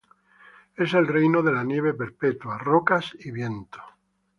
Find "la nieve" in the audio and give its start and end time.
1.51-1.93